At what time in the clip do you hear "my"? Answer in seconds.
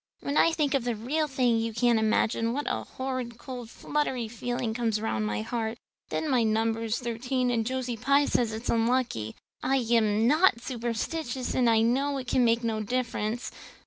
5.27-5.43, 6.31-6.41